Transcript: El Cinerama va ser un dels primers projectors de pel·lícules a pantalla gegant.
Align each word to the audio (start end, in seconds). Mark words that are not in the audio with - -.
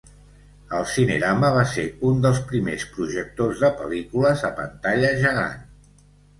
El 0.77 0.87
Cinerama 0.93 1.51
va 1.57 1.65
ser 1.73 1.85
un 2.13 2.25
dels 2.25 2.41
primers 2.53 2.87
projectors 2.97 3.63
de 3.67 3.73
pel·lícules 3.85 4.45
a 4.51 4.55
pantalla 4.59 5.17
gegant. 5.25 5.65